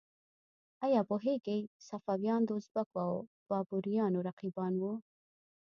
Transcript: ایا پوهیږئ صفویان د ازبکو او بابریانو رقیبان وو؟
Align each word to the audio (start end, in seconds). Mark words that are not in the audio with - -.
ایا 0.85 1.01
پوهیږئ 1.09 1.59
صفویان 1.87 2.41
د 2.45 2.49
ازبکو 2.59 2.97
او 3.07 3.13
بابریانو 3.49 4.19
رقیبان 4.29 4.73
وو؟ 4.77 4.93